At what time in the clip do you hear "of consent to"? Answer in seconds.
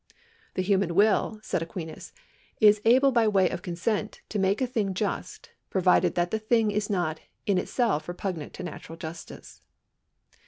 3.51-4.39